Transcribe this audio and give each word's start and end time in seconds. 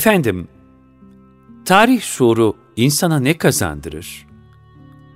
Efendim, 0.00 0.48
tarih 1.64 2.00
şuuru 2.00 2.56
insana 2.76 3.20
ne 3.20 3.38
kazandırır? 3.38 4.26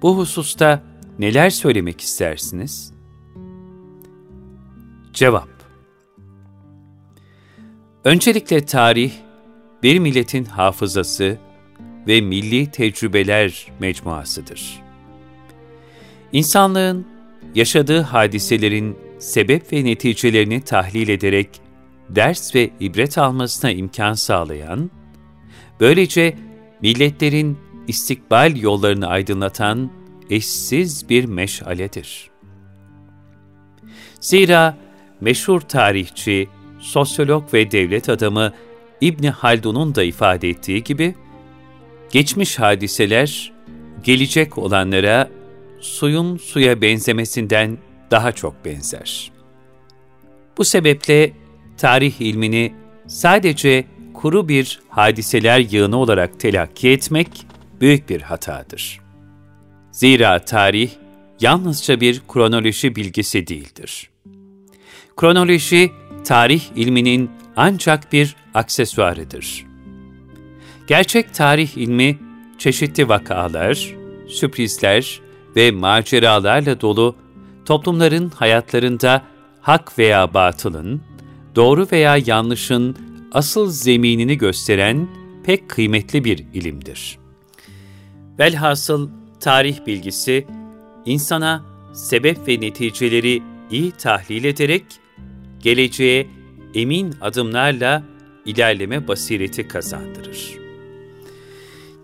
Bu 0.02 0.18
hususta 0.18 0.82
neler 1.18 1.50
söylemek 1.50 2.00
istersiniz? 2.00 2.92
Cevap 5.12 5.48
Öncelikle 8.04 8.66
tarih, 8.66 9.12
bir 9.82 9.98
milletin 9.98 10.44
hafızası 10.44 11.38
ve 12.06 12.20
milli 12.20 12.70
tecrübeler 12.70 13.72
mecmuasıdır. 13.80 14.82
İnsanlığın 16.32 17.06
yaşadığı 17.54 18.00
hadiselerin 18.00 18.98
sebep 19.18 19.72
ve 19.72 19.84
neticelerini 19.84 20.60
tahlil 20.60 21.08
ederek 21.08 21.63
ders 22.10 22.54
ve 22.54 22.70
ibret 22.80 23.18
almasına 23.18 23.70
imkan 23.70 24.12
sağlayan, 24.12 24.90
böylece 25.80 26.36
milletlerin 26.82 27.58
istikbal 27.88 28.56
yollarını 28.56 29.06
aydınlatan 29.06 29.90
eşsiz 30.30 31.08
bir 31.08 31.24
meşaledir. 31.24 32.30
Zira 34.20 34.76
meşhur 35.20 35.60
tarihçi, 35.60 36.48
sosyolog 36.78 37.54
ve 37.54 37.70
devlet 37.70 38.08
adamı 38.08 38.52
İbni 39.00 39.30
Haldun'un 39.30 39.94
da 39.94 40.02
ifade 40.02 40.48
ettiği 40.48 40.84
gibi, 40.84 41.14
geçmiş 42.10 42.58
hadiseler, 42.58 43.52
gelecek 44.04 44.58
olanlara 44.58 45.28
suyun 45.80 46.36
suya 46.36 46.80
benzemesinden 46.80 47.78
daha 48.10 48.32
çok 48.32 48.64
benzer. 48.64 49.32
Bu 50.58 50.64
sebeple 50.64 51.32
tarih 51.78 52.20
ilmini 52.20 52.74
sadece 53.06 53.84
kuru 54.14 54.48
bir 54.48 54.80
hadiseler 54.88 55.58
yığını 55.58 55.96
olarak 55.96 56.40
telakki 56.40 56.88
etmek 56.88 57.46
büyük 57.80 58.08
bir 58.08 58.20
hatadır. 58.22 59.00
Zira 59.90 60.38
tarih 60.38 60.90
yalnızca 61.40 62.00
bir 62.00 62.22
kronoloji 62.28 62.96
bilgisi 62.96 63.46
değildir. 63.46 64.10
Kronoloji, 65.16 65.90
tarih 66.24 66.62
ilminin 66.76 67.30
ancak 67.56 68.12
bir 68.12 68.36
aksesuarıdır. 68.54 69.64
Gerçek 70.86 71.34
tarih 71.34 71.76
ilmi, 71.76 72.18
çeşitli 72.58 73.08
vakalar, 73.08 73.94
sürprizler 74.28 75.20
ve 75.56 75.70
maceralarla 75.70 76.80
dolu 76.80 77.16
toplumların 77.64 78.30
hayatlarında 78.30 79.22
hak 79.60 79.98
veya 79.98 80.34
batılın, 80.34 81.02
doğru 81.56 81.86
veya 81.92 82.16
yanlışın 82.26 82.96
asıl 83.32 83.70
zeminini 83.70 84.38
gösteren 84.38 85.08
pek 85.44 85.68
kıymetli 85.68 86.24
bir 86.24 86.44
ilimdir. 86.54 87.18
Velhasıl 88.38 89.10
tarih 89.40 89.86
bilgisi, 89.86 90.46
insana 91.06 91.64
sebep 91.94 92.48
ve 92.48 92.60
neticeleri 92.60 93.42
iyi 93.70 93.90
tahlil 93.90 94.44
ederek, 94.44 94.84
geleceğe 95.62 96.26
emin 96.74 97.14
adımlarla 97.20 98.02
ilerleme 98.46 99.08
basireti 99.08 99.68
kazandırır. 99.68 100.58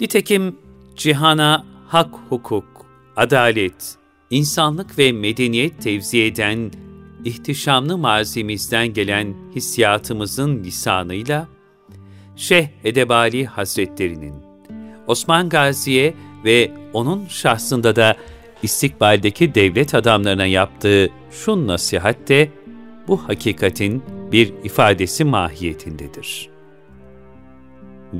Nitekim 0.00 0.56
cihana 0.96 1.66
hak, 1.88 2.14
hukuk, 2.28 2.86
adalet, 3.16 3.96
insanlık 4.30 4.98
ve 4.98 5.12
medeniyet 5.12 5.82
tevzi 5.82 6.22
eden 6.22 6.70
ihtişamlı 7.24 7.98
mazimizden 7.98 8.92
gelen 8.92 9.34
hissiyatımızın 9.54 10.64
lisanıyla, 10.64 11.48
Şeyh 12.36 12.68
Edebali 12.84 13.46
Hazretlerinin, 13.46 14.34
Osman 15.06 15.48
Gazi'ye 15.48 16.14
ve 16.44 16.70
onun 16.92 17.26
şahsında 17.26 17.96
da 17.96 18.16
istikbaldeki 18.62 19.54
devlet 19.54 19.94
adamlarına 19.94 20.46
yaptığı 20.46 21.10
şu 21.30 21.66
nasihat 21.66 22.28
de 22.28 22.50
bu 23.08 23.28
hakikatin 23.28 24.02
bir 24.32 24.52
ifadesi 24.64 25.24
mahiyetindedir. 25.24 26.48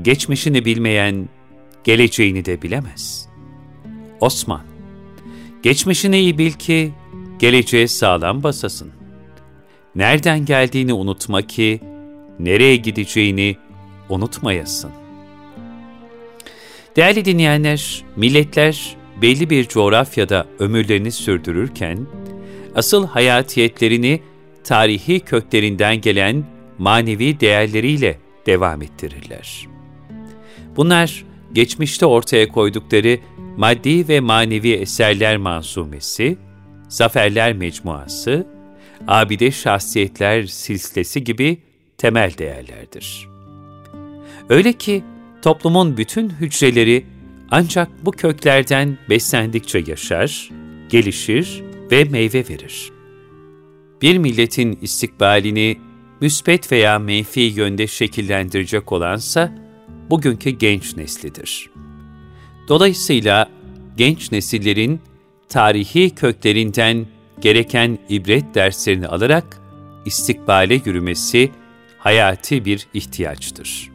Geçmişini 0.01 0.65
bilmeyen, 0.65 1.29
geleceğini 1.83 2.45
de 2.45 2.61
bilemez. 2.61 3.29
Osman, 4.19 4.61
geçmişini 5.63 6.19
iyi 6.19 6.37
bil 6.37 6.51
ki 6.51 6.91
geleceğe 7.41 7.87
sağlam 7.87 8.43
basasın. 8.43 8.91
Nereden 9.95 10.45
geldiğini 10.45 10.93
unutma 10.93 11.41
ki, 11.41 11.81
nereye 12.39 12.75
gideceğini 12.75 13.57
unutmayasın. 14.09 14.91
Değerli 16.95 17.25
dinleyenler, 17.25 18.03
milletler 18.15 18.95
belli 19.21 19.49
bir 19.49 19.67
coğrafyada 19.67 20.45
ömürlerini 20.59 21.11
sürdürürken, 21.11 22.07
asıl 22.75 23.07
hayatiyetlerini 23.07 24.21
tarihi 24.63 25.19
köklerinden 25.19 26.01
gelen 26.01 26.43
manevi 26.77 27.39
değerleriyle 27.39 28.19
devam 28.45 28.81
ettirirler. 28.81 29.67
Bunlar, 30.75 31.23
geçmişte 31.53 32.05
ortaya 32.05 32.47
koydukları 32.47 33.19
maddi 33.57 34.07
ve 34.07 34.19
manevi 34.19 34.71
eserler 34.71 35.37
manzumesi, 35.37 36.37
Zaferler 36.91 37.53
Mecmuası, 37.53 38.47
Abide 39.07 39.51
Şahsiyetler 39.51 40.43
Silsilesi 40.43 41.23
gibi 41.23 41.57
temel 41.97 42.31
değerlerdir. 42.37 43.27
Öyle 44.49 44.73
ki 44.73 45.03
toplumun 45.41 45.97
bütün 45.97 46.29
hücreleri 46.29 47.05
ancak 47.51 48.05
bu 48.05 48.11
köklerden 48.11 48.97
beslendikçe 49.09 49.83
yaşar, 49.87 50.49
gelişir 50.89 51.63
ve 51.91 52.03
meyve 52.03 52.49
verir. 52.49 52.91
Bir 54.01 54.17
milletin 54.17 54.79
istikbalini 54.81 55.77
müspet 56.21 56.71
veya 56.71 56.99
menfi 56.99 57.39
yönde 57.39 57.87
şekillendirecek 57.87 58.91
olansa 58.91 59.53
bugünkü 60.09 60.49
genç 60.49 60.97
neslidir. 60.97 61.69
Dolayısıyla 62.67 63.49
genç 63.97 64.31
nesillerin 64.31 65.01
tarihi 65.51 66.09
köklerinden 66.09 67.07
gereken 67.41 67.97
ibret 68.09 68.55
derslerini 68.55 69.07
alarak 69.07 69.61
istikbale 70.05 70.81
yürümesi 70.85 71.51
hayati 71.97 72.65
bir 72.65 72.87
ihtiyaçtır. 72.93 73.91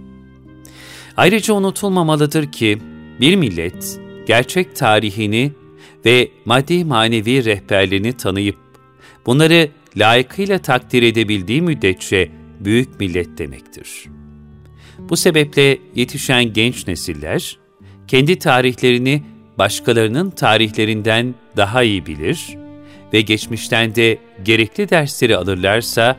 Ayrıca 1.16 1.54
unutulmamalıdır 1.54 2.52
ki 2.52 2.78
bir 3.20 3.36
millet 3.36 4.00
gerçek 4.26 4.76
tarihini 4.76 5.52
ve 6.04 6.28
maddi 6.44 6.84
manevi 6.84 7.44
rehberlerini 7.44 8.12
tanıyıp 8.12 8.58
bunları 9.26 9.68
layıkıyla 9.96 10.58
takdir 10.58 11.02
edebildiği 11.02 11.62
müddetçe 11.62 12.30
büyük 12.60 13.00
millet 13.00 13.38
demektir. 13.38 14.04
Bu 14.98 15.16
sebeple 15.16 15.78
yetişen 15.94 16.52
genç 16.52 16.86
nesiller 16.86 17.58
kendi 18.08 18.38
tarihlerini 18.38 19.22
başkalarının 19.58 20.30
tarihlerinden 20.30 21.34
daha 21.56 21.82
iyi 21.82 22.06
bilir 22.06 22.56
ve 23.12 23.20
geçmişten 23.20 23.94
de 23.94 24.18
gerekli 24.44 24.90
dersleri 24.90 25.36
alırlarsa 25.36 26.16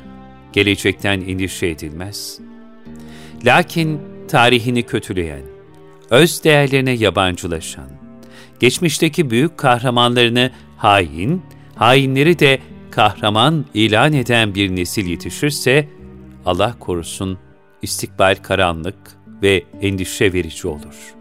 gelecekten 0.54 1.22
endişe 1.22 1.68
edilmez. 1.68 2.40
Lakin 3.46 4.02
tarihini 4.28 4.84
kötüleyen, 4.84 5.44
öz 6.10 6.44
değerlerine 6.44 6.92
yabancılaşan, 6.92 7.90
geçmişteki 8.60 9.30
büyük 9.30 9.58
kahramanlarını 9.58 10.52
hain, 10.78 11.42
hainleri 11.76 12.40
de 12.40 12.60
kahraman 12.92 13.66
ilan 13.74 14.14
eden 14.14 14.56
bir 14.56 14.76
nesil 14.76 15.06
yetişirse, 15.06 15.90
Allah 16.46 16.76
korusun 16.80 17.38
istikbal 17.82 18.36
karanlık 18.36 18.96
ve 19.42 19.64
endişe 19.82 20.34
verici 20.34 20.68
olur. 20.68 21.16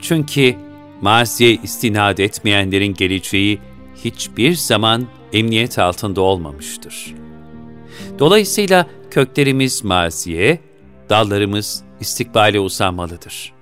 Çünkü 0.00 0.54
maziye 1.02 1.58
istinad 1.62 2.18
etmeyenlerin 2.18 2.94
geleceği 2.94 3.58
hiçbir 4.04 4.54
zaman 4.54 5.06
emniyet 5.32 5.78
altında 5.78 6.20
olmamıştır. 6.20 7.14
Dolayısıyla 8.18 8.86
köklerimiz 9.10 9.84
maziye, 9.84 10.60
dallarımız 11.08 11.82
istikbale 12.00 12.60
uzanmalıdır. 12.60 13.52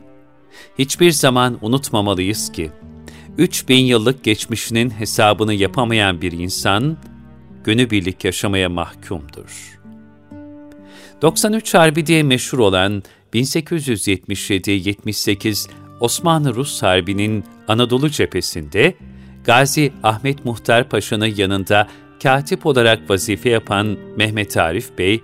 Hiçbir 0.79 1.11
zaman 1.11 1.59
unutmamalıyız 1.61 2.53
ki, 2.53 2.71
3000 3.39 3.85
yıllık 3.85 4.25
geçmişinin 4.25 4.91
hesabını 4.91 5.55
yapamayan 5.55 6.23
bir 6.23 6.33
insan, 6.33 6.97
günübirlik 7.65 8.25
yaşamaya 8.25 8.69
mahkumdur. 8.69 9.81
93 11.23 11.75
Harbi 11.75 12.07
diye 12.07 12.23
meşhur 12.23 12.59
olan 12.59 13.03
1877-78 13.35 15.69
Osmanlı-Rus 16.01 16.83
Harbi'nin 16.83 17.45
Anadolu 17.69 18.11
cephesinde 18.11 18.95
Gazi 19.45 19.93
Ahmet 20.03 20.45
Muhtar 20.45 20.89
Paşa'nın 20.89 21.35
yanında 21.37 21.89
katip 22.23 22.67
olarak 22.67 23.11
vazife 23.11 23.51
yapan 23.51 23.97
Mehmet 24.17 24.57
Arif 24.57 24.99
Bey, 24.99 25.21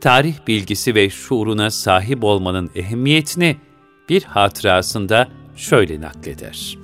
tarih 0.00 0.34
bilgisi 0.46 0.94
ve 0.94 1.10
şuuruna 1.10 1.70
sahip 1.70 2.24
olmanın 2.24 2.70
ehemmiyetini 2.74 3.56
bir 4.08 4.22
hatırasında 4.22 5.28
şöyle 5.56 6.00
nakleder. 6.00 6.78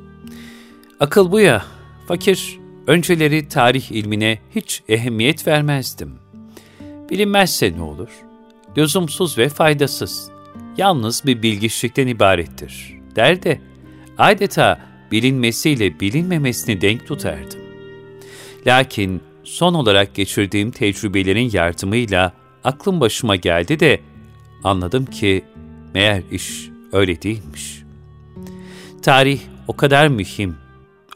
Akıl 1.01 1.33
bu 1.33 1.41
ya, 1.41 1.65
fakir, 2.09 2.59
önceleri 2.87 3.49
tarih 3.49 3.93
ilmine 3.93 4.39
hiç 4.55 4.83
ehemmiyet 4.89 5.47
vermezdim. 5.47 6.15
Bilinmezse 7.11 7.73
ne 7.77 7.83
olur? 7.83 8.09
Lüzumsuz 8.77 9.39
ve 9.39 9.49
faydasız, 9.49 10.31
yalnız 10.77 11.23
bir 11.27 11.43
bilgiçlikten 11.43 12.07
ibarettir, 12.07 12.98
der 13.17 13.43
de, 13.43 13.61
adeta 14.19 14.81
bilinmesiyle 15.13 16.01
bilinmemesini 16.01 16.81
denk 16.81 17.07
tutardım. 17.07 17.61
Lakin 18.67 19.21
son 19.45 19.75
olarak 19.75 20.15
geçirdiğim 20.15 20.71
tecrübelerin 20.71 21.51
yardımıyla 21.53 22.33
aklım 22.65 23.01
başıma 23.01 23.37
geldi 23.37 23.81
de 23.81 24.01
anladım 24.65 25.07
ki 25.07 25.45
meğer 25.95 26.23
iş 26.31 26.69
öyle 26.93 27.23
değilmiş. 27.23 27.83
Tarih 29.03 29.41
o 29.69 29.77
kadar 29.77 30.09
mühim, 30.09 30.57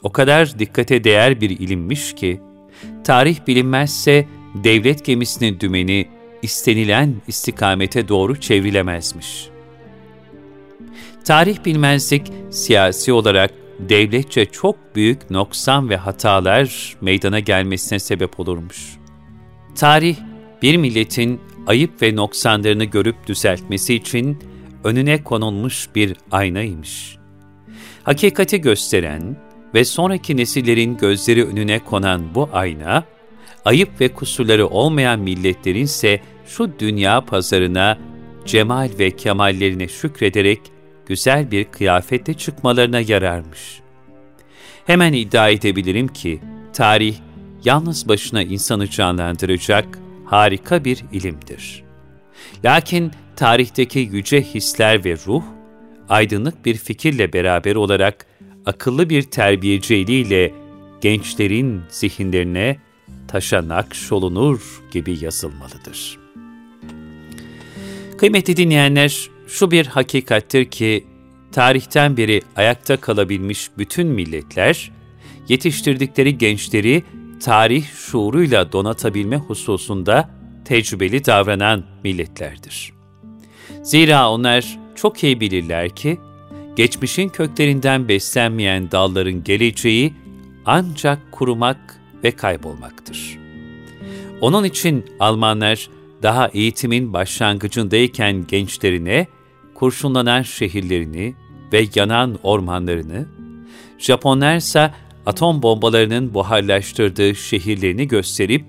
o 0.03 0.13
kadar 0.13 0.59
dikkate 0.59 1.05
değer 1.05 1.41
bir 1.41 1.51
ilimmiş 1.51 2.15
ki, 2.15 2.41
tarih 3.05 3.47
bilinmezse 3.47 4.29
devlet 4.55 5.05
gemisinin 5.05 5.61
dümeni 5.61 6.09
istenilen 6.43 7.15
istikamete 7.29 8.09
doğru 8.09 8.41
çevrilemezmiş. 8.41 9.49
Tarih 11.25 11.65
bilmezlik 11.65 12.23
siyasi 12.51 13.13
olarak 13.13 13.51
devletçe 13.79 14.47
çok 14.47 14.77
büyük 14.97 15.31
noksan 15.31 15.91
ve 15.91 15.97
hatalar 15.97 16.97
meydana 17.01 17.41
gelmesine 17.41 17.99
sebep 17.99 18.41
olurmuş. 18.41 18.99
Tarih, 19.75 20.17
bir 20.63 20.77
milletin 20.77 21.41
ayıp 21.67 22.03
ve 22.03 22.17
noksanlarını 22.17 22.85
görüp 22.85 23.27
düzeltmesi 23.27 23.95
için 23.95 24.39
önüne 24.85 25.25
konulmuş 25.25 25.89
bir 25.95 26.17
aynaymış. 26.31 27.17
Hakikati 28.03 28.61
gösteren 28.61 29.37
ve 29.75 29.85
sonraki 29.85 30.37
nesillerin 30.37 30.97
gözleri 30.97 31.45
önüne 31.45 31.79
konan 31.79 32.35
bu 32.35 32.49
ayna, 32.53 33.05
ayıp 33.65 34.01
ve 34.01 34.09
kusurları 34.09 34.67
olmayan 34.67 35.21
milletlerin 35.21 35.85
ise 35.85 36.21
şu 36.47 36.79
dünya 36.79 37.21
pazarına 37.21 37.99
cemal 38.47 38.91
ve 38.99 39.11
kemallerine 39.11 39.89
şükrederek 39.89 40.61
güzel 41.13 41.51
bir 41.51 41.65
kıyafetle 41.65 42.35
çıkmalarına 42.35 43.01
yararmış. 43.01 43.81
Hemen 44.87 45.13
iddia 45.13 45.49
edebilirim 45.49 46.09
ki, 46.09 46.41
tarih 46.73 47.17
yalnız 47.65 48.09
başına 48.09 48.43
insanı 48.43 48.91
canlandıracak 48.91 49.99
harika 50.25 50.85
bir 50.85 51.05
ilimdir. 51.13 51.85
Lakin 52.65 53.13
tarihteki 53.37 53.99
yüce 53.99 54.43
hisler 54.43 55.05
ve 55.05 55.17
ruh, 55.27 55.43
aydınlık 56.09 56.65
bir 56.65 56.75
fikirle 56.75 57.33
beraber 57.33 57.75
olarak 57.75 58.27
akıllı 58.67 59.11
bir 59.11 59.23
terbiyeciliğiyle 59.23 60.53
gençlerin 61.01 61.83
zihinlerine 61.89 62.77
taşa 63.29 63.69
nakşolunur 63.69 64.83
gibi 64.93 65.25
yazılmalıdır. 65.25 66.19
Kıymetli 68.19 68.57
dinleyenler, 68.57 69.32
şu 69.47 69.71
bir 69.71 69.87
hakikattir 69.87 70.65
ki, 70.65 71.07
tarihten 71.53 72.17
beri 72.17 72.43
ayakta 72.57 72.97
kalabilmiş 72.97 73.71
bütün 73.79 74.07
milletler, 74.07 74.91
yetiştirdikleri 75.49 76.39
gençleri 76.39 77.03
tarih 77.45 77.87
şuuruyla 77.95 78.73
donatabilme 78.73 79.37
hususunda 79.37 80.31
tecrübeli 80.65 81.25
davranan 81.25 81.85
milletlerdir. 82.05 82.93
Zira 83.83 84.31
onlar 84.31 84.79
çok 84.95 85.25
iyi 85.25 85.41
bilirler 85.41 85.91
ki, 85.91 86.19
geçmişin 86.77 87.29
köklerinden 87.29 88.09
beslenmeyen 88.09 88.91
dalların 88.91 89.45
geleceği 89.45 90.15
ancak 90.65 91.33
kurumak 91.33 92.01
ve 92.25 92.31
kaybolmaktır. 92.31 93.39
Onun 94.41 94.65
için 94.65 95.05
Almanlar 95.21 95.89
daha 96.23 96.49
eğitimin 96.49 97.13
başlangıcındayken 97.13 98.47
gençlerine 98.47 99.27
kurşunlanan 99.75 100.43
şehirlerini 100.43 101.35
ve 101.73 101.87
yanan 101.95 102.39
ormanlarını, 102.43 103.27
Japonlar 103.99 104.57
ise 104.57 104.91
atom 105.27 105.63
bombalarının 105.63 106.35
buharlaştırdığı 106.35 107.35
şehirlerini 107.35 108.09
gösterip 108.09 108.65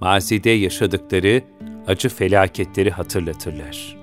mazide 0.00 0.50
yaşadıkları 0.50 1.42
acı 1.86 2.08
felaketleri 2.08 2.90
hatırlatırlar. 2.90 3.96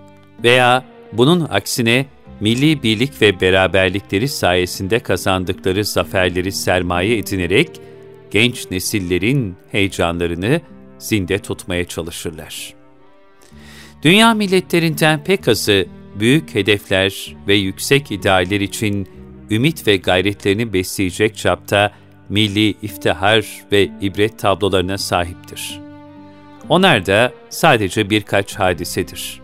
Veya 0.43 0.85
bunun 1.13 1.47
aksine 1.49 2.05
milli 2.39 2.83
birlik 2.83 3.21
ve 3.21 3.41
beraberlikleri 3.41 4.27
sayesinde 4.27 4.99
kazandıkları 4.99 5.85
zaferleri 5.85 6.51
sermaye 6.51 7.17
edinerek 7.17 7.69
genç 8.31 8.71
nesillerin 8.71 9.55
heyecanlarını 9.71 10.61
zinde 10.99 11.39
tutmaya 11.39 11.85
çalışırlar. 11.85 12.80
Dünya 14.03 14.33
milletlerinden 14.33 15.23
pek 15.23 15.47
azı 15.47 15.85
büyük 16.15 16.55
hedefler 16.55 17.35
ve 17.47 17.55
yüksek 17.55 18.11
idealler 18.11 18.61
için 18.61 19.07
ümit 19.51 19.87
ve 19.87 19.97
gayretlerini 19.97 20.73
besleyecek 20.73 21.37
çapta 21.37 21.91
milli 22.29 22.69
iftihar 22.81 23.45
ve 23.71 23.89
ibret 24.01 24.39
tablolarına 24.39 24.97
sahiptir. 24.97 25.79
Onlar 26.69 27.05
da 27.05 27.33
sadece 27.49 28.09
birkaç 28.09 28.55
hadisedir. 28.55 29.41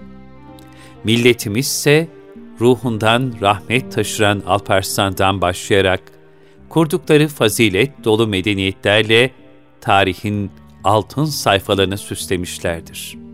Milletimiz 1.04 1.66
ise 1.66 2.08
ruhundan 2.60 3.34
rahmet 3.42 3.92
taşıran 3.92 4.44
Alparslan'dan 4.48 5.42
başlayarak 5.42 6.02
kurdukları 6.70 7.28
fazilet 7.28 8.04
dolu 8.04 8.28
medeniyetlerle 8.28 9.32
tarihin 9.82 10.52
altın 10.84 11.26
sayfalarını 11.26 11.98
süslemişlerdir. 11.98 13.27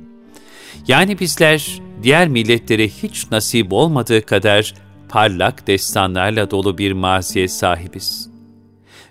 Yani 0.88 1.20
bizler 1.20 1.82
diğer 2.04 2.28
milletlere 2.28 2.88
hiç 2.88 3.32
nasip 3.32 3.74
olmadığı 3.74 4.26
kadar 4.26 4.74
parlak 5.10 5.68
destanlarla 5.68 6.52
dolu 6.52 6.78
bir 6.78 6.92
maziye 6.92 7.48
sahibiz. 7.48 8.30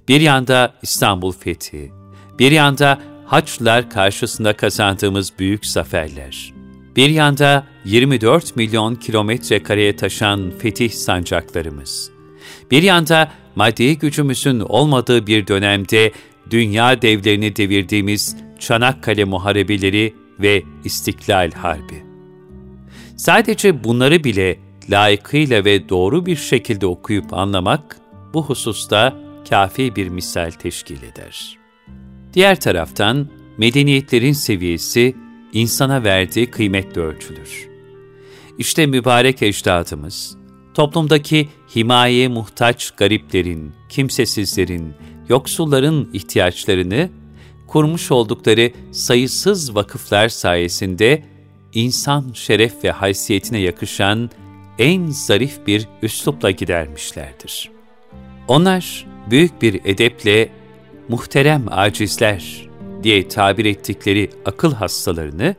Bir 0.09 0.21
yanda 0.21 0.75
İstanbul 0.83 1.33
fethi, 1.33 1.93
bir 2.39 2.53
yanda 2.53 2.99
Haçlılar 3.27 3.91
karşısında 3.91 4.53
kazandığımız 4.53 5.33
büyük 5.39 5.67
zaferler, 5.67 6.53
bir 6.97 7.09
yanda 7.09 7.67
24 7.85 8.57
milyon 8.57 8.95
kilometre 8.95 9.63
kareye 9.63 9.97
taşan 9.97 10.53
fetih 10.59 10.91
sancaklarımız, 10.91 12.11
bir 12.71 12.83
yanda 12.83 13.33
maddi 13.57 13.99
gücümüzün 13.99 14.61
olmadığı 14.61 15.27
bir 15.27 15.47
dönemde 15.47 16.13
dünya 16.51 17.03
devlerini 17.03 17.57
devirdiğimiz 17.57 18.37
Çanakkale 18.59 19.25
Muharebeleri 19.25 20.15
ve 20.43 20.63
İstiklal 20.85 21.51
Harbi. 21.51 22.03
Sadece 23.17 23.85
bunları 23.85 24.25
bile 24.25 24.59
layıkıyla 24.91 25.65
ve 25.65 25.89
doğru 25.89 26.27
bir 26.27 26.37
şekilde 26.37 26.87
okuyup 26.87 27.35
anlamak 27.35 27.97
bu 28.35 28.45
hususta 28.45 29.17
kafi 29.51 29.97
bir 29.97 30.09
misal 30.09 30.51
teşkil 30.51 31.03
eder. 31.03 31.59
Diğer 32.35 32.61
taraftan 32.61 33.29
medeniyetlerin 33.59 34.33
seviyesi 34.33 35.17
insana 35.53 36.05
verdiği 36.05 36.51
kıymetle 36.51 37.01
ölçülür. 37.01 37.69
İşte 38.59 38.87
mübarek 38.87 39.43
ecdadımız, 39.43 40.37
toplumdaki 40.75 41.49
himayeye 41.77 42.29
muhtaç 42.29 42.91
gariplerin, 42.91 43.73
kimsesizlerin, 43.89 44.95
yoksulların 45.29 46.09
ihtiyaçlarını 46.13 47.11
kurmuş 47.73 48.11
oldukları 48.11 48.71
sayısız 48.91 49.75
vakıflar 49.75 50.29
sayesinde 50.29 51.23
insan 51.75 52.33
şeref 52.35 52.85
ve 52.85 52.91
haysiyetine 52.91 53.59
yakışan 53.59 54.31
en 54.79 55.07
zarif 55.07 55.67
bir 55.67 55.89
üslupla 56.03 56.51
gidermişlerdir. 56.51 57.71
Onlar 58.49 59.07
büyük 59.31 59.63
bir 59.63 59.81
edeple 59.85 60.49
muhterem 61.09 61.65
acizler 61.71 62.69
diye 63.03 63.29
tabir 63.29 63.65
ettikleri 63.65 64.31
akıl 64.45 64.73
hastalarını 64.75 65.55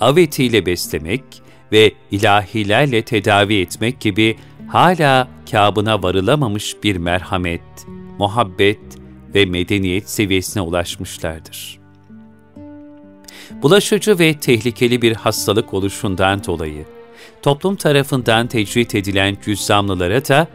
avetiyle 0.00 0.66
beslemek 0.66 1.24
ve 1.72 1.92
ilahilerle 2.10 3.02
tedavi 3.02 3.54
etmek 3.54 4.00
gibi 4.00 4.36
hala 4.68 5.28
kabına 5.50 6.02
varılamamış 6.02 6.76
bir 6.82 6.96
merhamet, 6.96 7.86
muhabbet 8.18 9.03
ve 9.34 9.46
medeniyet 9.46 10.10
seviyesine 10.10 10.62
ulaşmışlardır. 10.62 11.78
Bulaşıcı 13.62 14.18
ve 14.18 14.34
tehlikeli 14.34 15.02
bir 15.02 15.14
hastalık 15.14 15.74
oluşundan 15.74 16.44
dolayı 16.44 16.84
toplum 17.42 17.76
tarafından 17.76 18.46
tecrit 18.46 18.94
edilen 18.94 19.36
cüzzamlılara 19.44 20.28
da 20.28 20.48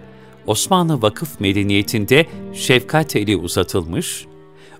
Osmanlı 0.47 1.01
vakıf 1.01 1.39
medeniyetinde 1.39 2.25
şefkat 2.53 3.15
eli 3.15 3.37
uzatılmış, 3.37 4.25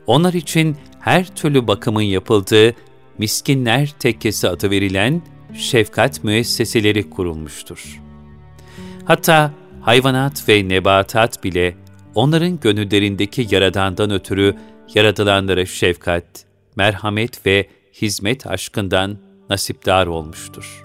onlar 0.07 0.33
için 0.33 0.77
her 0.99 1.35
türlü 1.35 1.67
bakımın 1.67 2.01
yapıldığı 2.01 2.73
miskinler 3.17 3.89
tekkesi 3.99 4.49
adı 4.49 4.71
verilen 4.71 5.21
şefkat 5.53 6.23
müesseseleri 6.23 7.09
kurulmuştur. 7.09 8.01
Hatta 9.05 9.53
hayvanat 9.81 10.49
ve 10.49 10.69
nebatat 10.69 11.43
bile 11.43 11.75
onların 12.15 12.59
gönüllerindeki 12.59 13.47
yaradandan 13.51 14.11
ötürü 14.11 14.55
yaratılanlara 14.95 15.65
şefkat, 15.65 16.25
merhamet 16.75 17.45
ve 17.45 17.67
hizmet 18.01 18.47
aşkından 18.47 19.17
nasipdar 19.49 20.07
olmuştur. 20.07 20.83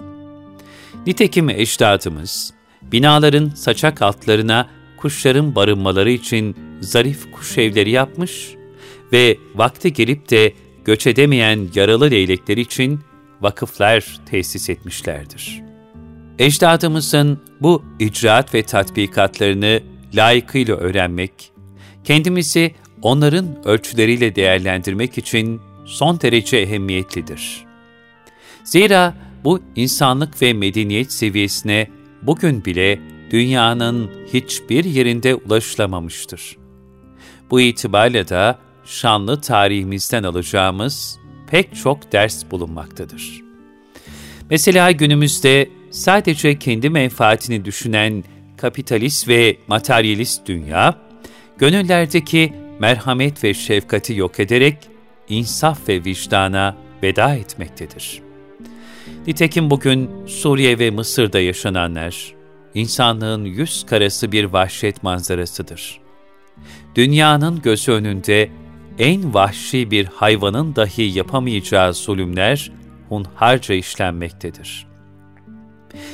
Nitekim 1.07 1.49
ecdadımız, 1.49 2.53
binaların 2.81 3.49
saçak 3.49 4.01
altlarına 4.01 4.69
kuşların 4.97 5.55
barınmaları 5.55 6.11
için 6.11 6.55
zarif 6.79 7.31
kuş 7.31 7.57
evleri 7.57 7.89
yapmış 7.89 8.55
ve 9.11 9.37
vakti 9.55 9.93
gelip 9.93 10.29
de 10.29 10.53
göç 10.85 11.07
edemeyen 11.07 11.67
yaralı 11.75 12.11
leylekler 12.11 12.57
için 12.57 12.99
vakıflar 13.41 14.19
tesis 14.25 14.69
etmişlerdir. 14.69 15.61
Ecdadımızın 16.39 17.39
bu 17.61 17.83
icraat 17.99 18.53
ve 18.53 18.63
tatbikatlarını 18.63 19.81
layıkıyla 20.15 20.75
öğrenmek, 20.75 21.51
kendimizi 22.03 22.75
onların 23.01 23.67
ölçüleriyle 23.67 24.35
değerlendirmek 24.35 25.17
için 25.17 25.61
son 25.85 26.21
derece 26.21 26.57
ehemmiyetlidir. 26.57 27.65
Zira 28.63 29.13
bu 29.43 29.61
insanlık 29.75 30.41
ve 30.41 30.53
medeniyet 30.53 31.13
seviyesine 31.13 31.87
bugün 32.21 32.65
bile 32.65 32.99
dünyanın 33.31 34.11
hiçbir 34.33 34.85
yerinde 34.85 35.35
ulaşılamamıştır. 35.35 36.57
Bu 37.51 37.61
itibarla 37.61 38.29
da 38.29 38.59
şanlı 38.85 39.41
tarihimizden 39.41 40.23
alacağımız 40.23 41.19
pek 41.47 41.75
çok 41.75 42.11
ders 42.11 42.51
bulunmaktadır. 42.51 43.41
Mesela 44.49 44.91
günümüzde 44.91 45.69
sadece 45.91 46.59
kendi 46.59 46.89
menfaatini 46.89 47.65
düşünen 47.65 48.23
kapitalist 48.57 49.27
ve 49.27 49.57
materyalist 49.67 50.47
dünya, 50.47 50.95
gönüllerdeki 51.57 52.53
merhamet 52.79 53.43
ve 53.43 53.53
şefkati 53.53 54.13
yok 54.13 54.39
ederek 54.39 54.77
insaf 55.29 55.89
ve 55.89 56.05
vicdana 56.05 56.77
veda 57.03 57.35
etmektedir. 57.35 58.21
Nitekim 59.27 59.69
bugün 59.69 60.09
Suriye 60.27 60.79
ve 60.79 60.91
Mısır'da 60.91 61.39
yaşananlar, 61.39 62.33
insanlığın 62.73 63.45
yüz 63.45 63.85
karası 63.85 64.31
bir 64.31 64.43
vahşet 64.43 65.03
manzarasıdır. 65.03 65.99
Dünyanın 66.95 67.61
gözü 67.61 67.91
önünde 67.91 68.49
en 68.99 69.33
vahşi 69.33 69.91
bir 69.91 70.05
hayvanın 70.05 70.75
dahi 70.75 71.01
yapamayacağı 71.01 71.93
zulümler 71.93 72.71
hunharca 73.09 73.75
işlenmektedir. 73.75 74.87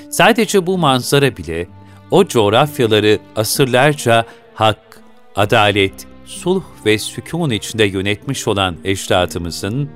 Sadece 0.09 0.67
bu 0.67 0.77
manzara 0.77 1.37
bile 1.37 1.67
o 2.11 2.27
coğrafyaları 2.27 3.19
asırlarca 3.35 4.25
hak, 4.53 5.01
adalet, 5.35 6.07
sulh 6.25 6.63
ve 6.85 6.97
sükun 6.99 7.49
içinde 7.49 7.83
yönetmiş 7.83 8.47
olan 8.47 8.77
ecdadımızın, 8.83 9.89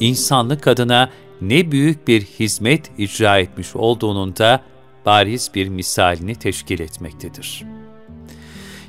insanlık 0.00 0.66
adına 0.66 1.10
ne 1.40 1.72
büyük 1.72 2.08
bir 2.08 2.22
hizmet 2.22 2.90
icra 2.98 3.38
etmiş 3.38 3.76
olduğunun 3.76 4.36
da 4.36 4.60
bariz 5.06 5.50
bir 5.54 5.68
misalini 5.68 6.34
teşkil 6.34 6.80
etmektedir. 6.80 7.64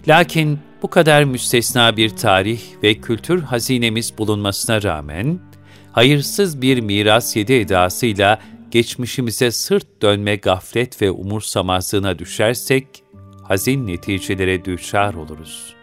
Lakin 0.08 0.60
bu 0.82 0.89
kadar 0.89 1.24
müstesna 1.24 1.98
bir 1.98 2.10
tarih 2.10 2.62
ve 2.84 2.94
kültür 2.94 3.41
hazinemiz 3.41 4.17
bulunmasına 4.17 4.84
rağmen, 4.84 5.39
hayırsız 5.91 6.62
bir 6.62 6.79
miras 6.79 7.36
yedi 7.36 7.53
edasıyla 7.53 8.39
geçmişimize 8.75 9.51
sırt 9.51 10.01
dönme 10.01 10.36
gaflet 10.36 11.01
ve 11.01 11.12
umursamazlığına 11.12 12.20
düşersek, 12.20 12.88
hazin 13.44 13.88
neticelere 13.88 14.65
düşar 14.65 15.13
oluruz. 15.13 15.75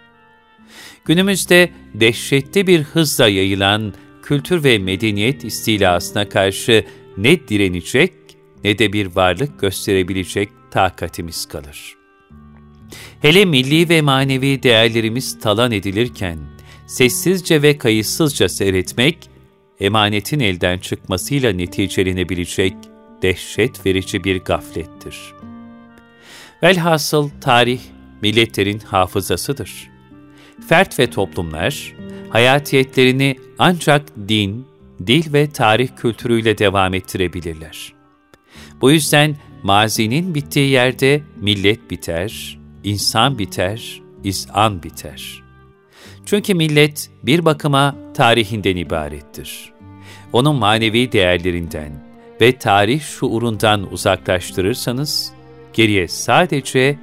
Günümüzde 1.04 1.70
dehşetli 1.94 2.66
bir 2.66 2.82
hızla 2.82 3.28
yayılan 3.28 3.94
kültür 4.22 4.64
ve 4.64 4.78
medeniyet 4.78 5.44
istilasına 5.44 6.28
karşı 6.28 6.84
ne 7.16 7.48
direnecek 7.48 8.12
ne 8.64 8.78
de 8.78 8.92
bir 8.92 9.16
varlık 9.16 9.60
gösterebilecek 9.60 10.48
takatimiz 10.70 11.46
kalır. 11.46 11.96
Hele 13.22 13.44
milli 13.44 13.88
ve 13.88 14.02
manevi 14.02 14.62
değerlerimiz 14.62 15.40
talan 15.40 15.72
edilirken, 15.72 16.38
sessizce 16.86 17.62
ve 17.62 17.78
kayıtsızca 17.78 18.48
seyretmek, 18.48 19.31
emanetin 19.82 20.40
elden 20.40 20.78
çıkmasıyla 20.78 21.52
neticelenebilecek 21.52 22.74
dehşet 23.22 23.86
verici 23.86 24.24
bir 24.24 24.40
gaflettir. 24.40 25.34
Velhasıl 26.62 27.30
tarih, 27.40 27.80
milletlerin 28.22 28.78
hafızasıdır. 28.78 29.90
Fert 30.68 30.98
ve 30.98 31.10
toplumlar, 31.10 31.94
hayatiyetlerini 32.30 33.36
ancak 33.58 34.02
din, 34.28 34.66
dil 35.06 35.32
ve 35.32 35.50
tarih 35.50 35.88
kültürüyle 35.96 36.58
devam 36.58 36.94
ettirebilirler. 36.94 37.92
Bu 38.80 38.90
yüzden 38.90 39.36
mazinin 39.62 40.34
bittiği 40.34 40.70
yerde 40.70 41.22
millet 41.36 41.90
biter, 41.90 42.58
insan 42.84 43.38
biter, 43.38 44.02
izan 44.24 44.82
biter. 44.82 45.41
Çünkü 46.26 46.54
millet 46.54 47.10
bir 47.22 47.44
bakıma 47.44 47.96
tarihinden 48.14 48.76
ibarettir. 48.76 49.72
Onun 50.32 50.56
manevi 50.56 51.12
değerlerinden 51.12 51.92
ve 52.40 52.58
tarih 52.58 53.00
şuurundan 53.00 53.92
uzaklaştırırsanız, 53.92 55.32
geriye 55.72 56.08
sadece 56.08 56.98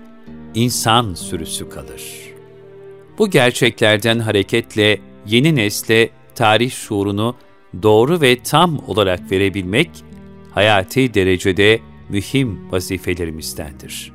insan 0.56 1.14
sürüsü 1.14 1.70
kalır. 1.70 2.04
Bu 3.18 3.30
gerçeklerden 3.30 4.20
hareketle 4.20 5.00
yeni 5.26 5.56
nesle 5.56 6.10
tarih 6.36 6.72
şuurunu 6.72 7.36
doğru 7.84 8.22
ve 8.22 8.44
tam 8.44 8.80
olarak 8.88 9.32
verebilmek, 9.32 9.90
hayati 10.52 11.14
derecede 11.14 11.80
mühim 12.10 12.72
vazifelerimizdendir. 12.72 14.12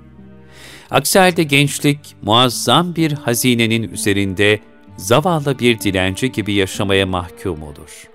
Aksi 0.90 1.18
halde 1.18 1.42
gençlik 1.42 1.98
muazzam 2.22 2.96
bir 2.96 3.12
hazinenin 3.12 3.92
üzerinde 3.92 4.60
zavallı 4.96 5.58
bir 5.58 5.80
dilenci 5.80 6.32
gibi 6.32 6.52
yaşamaya 6.52 7.06
mahkum 7.06 7.62
olur. 7.62 8.08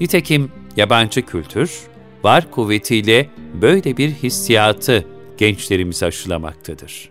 Nitekim 0.00 0.52
yabancı 0.76 1.22
kültür, 1.22 1.80
var 2.24 2.50
kuvvetiyle 2.50 3.30
böyle 3.62 3.96
bir 3.96 4.10
hissiyatı 4.10 5.06
gençlerimize 5.38 6.06
aşılamaktadır. 6.06 7.10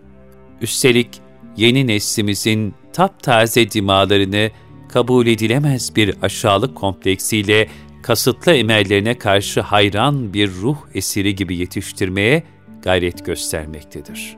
Üstelik 0.60 1.08
yeni 1.56 1.86
neslimizin 1.86 2.74
taptaze 2.92 3.70
dimalarını 3.70 4.50
kabul 4.88 5.26
edilemez 5.26 5.96
bir 5.96 6.14
aşağılık 6.22 6.74
kompleksiyle 6.74 7.68
kasıtlı 8.02 8.52
emellerine 8.52 9.18
karşı 9.18 9.60
hayran 9.60 10.34
bir 10.34 10.50
ruh 10.50 10.76
esiri 10.94 11.34
gibi 11.34 11.56
yetiştirmeye 11.56 12.42
gayret 12.82 13.26
göstermektedir. 13.26 14.36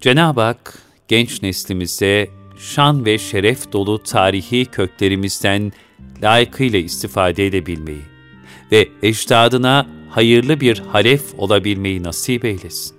Cenab-ı 0.00 0.40
Hak, 0.40 0.78
genç 1.08 1.42
neslimize 1.42 2.28
şan 2.64 3.04
ve 3.04 3.18
şeref 3.18 3.72
dolu 3.72 4.02
tarihi 4.02 4.66
köklerimizden 4.66 5.72
layıkıyla 6.22 6.78
istifade 6.78 7.46
edebilmeyi 7.46 8.02
ve 8.72 8.88
ecdadına 9.02 9.86
hayırlı 10.10 10.60
bir 10.60 10.78
halef 10.78 11.22
olabilmeyi 11.38 12.02
nasip 12.02 12.44
eylesin. 12.44 12.96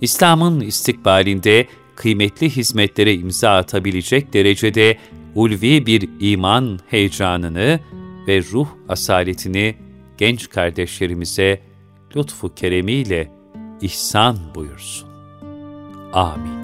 İslam'ın 0.00 0.60
istikbalinde 0.60 1.66
kıymetli 1.96 2.50
hizmetlere 2.50 3.14
imza 3.14 3.50
atabilecek 3.50 4.32
derecede 4.32 4.98
ulvi 5.34 5.86
bir 5.86 6.08
iman 6.20 6.78
heyecanını 6.86 7.80
ve 8.28 8.42
ruh 8.52 8.68
asaletini 8.88 9.74
genç 10.18 10.50
kardeşlerimize 10.50 11.60
lütfu 12.16 12.54
keremiyle 12.54 13.30
ihsan 13.80 14.38
buyursun. 14.54 15.08
Amin. 16.12 16.63